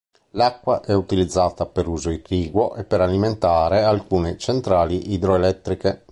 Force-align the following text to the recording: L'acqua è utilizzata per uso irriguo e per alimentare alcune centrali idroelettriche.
L'acqua 0.31 0.81
è 0.81 0.93
utilizzata 0.95 1.67
per 1.67 1.85
uso 1.87 2.09
irriguo 2.09 2.73
e 2.75 2.83
per 2.85 3.01
alimentare 3.01 3.83
alcune 3.83 4.35
centrali 4.35 5.13
idroelettriche. 5.13 5.99